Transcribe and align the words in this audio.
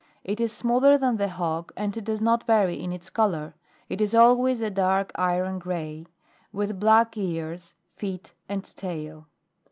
It 0.23 0.39
is 0.41 0.51
smaller 0.51 0.97
than 0.97 1.17
the 1.17 1.27
hog, 1.29 1.71
and 1.77 2.03
does 2.03 2.23
not 2.23 2.47
vary 2.47 2.81
in 2.81 2.91
its 2.91 3.11
colour, 3.11 3.53
it 3.87 4.01
is 4.01 4.15
always 4.15 4.59
a 4.59 4.71
dark 4.71 5.11
iron 5.13 5.59
gray, 5.59 6.07
with 6.51 6.79
black 6.79 7.15
ears, 7.17 7.75
feet 7.95 8.33
and 8.49 8.63
tail. 8.75 9.27